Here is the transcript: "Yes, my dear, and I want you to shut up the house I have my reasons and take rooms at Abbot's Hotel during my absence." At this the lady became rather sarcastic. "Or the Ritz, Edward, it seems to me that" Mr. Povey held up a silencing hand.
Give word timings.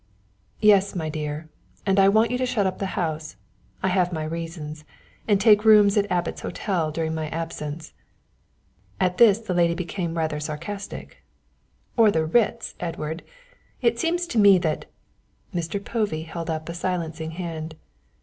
"Yes, 0.61 0.95
my 0.95 1.09
dear, 1.09 1.47
and 1.85 1.99
I 1.99 2.09
want 2.09 2.31
you 2.31 2.37
to 2.39 2.45
shut 2.47 2.65
up 2.65 2.79
the 2.79 2.87
house 2.97 3.35
I 3.83 3.89
have 3.89 4.11
my 4.11 4.23
reasons 4.23 4.83
and 5.27 5.39
take 5.39 5.63
rooms 5.63 5.95
at 5.95 6.11
Abbot's 6.11 6.41
Hotel 6.41 6.89
during 6.91 7.13
my 7.13 7.29
absence." 7.29 7.93
At 8.99 9.19
this 9.19 9.37
the 9.37 9.53
lady 9.53 9.75
became 9.75 10.17
rather 10.17 10.39
sarcastic. 10.39 11.23
"Or 11.97 12.09
the 12.09 12.25
Ritz, 12.25 12.73
Edward, 12.79 13.21
it 13.83 13.99
seems 13.99 14.25
to 14.29 14.39
me 14.39 14.57
that" 14.57 14.85
Mr. 15.55 15.79
Povey 15.79 16.23
held 16.23 16.49
up 16.49 16.67
a 16.67 16.73
silencing 16.73 17.33
hand. 17.37 17.75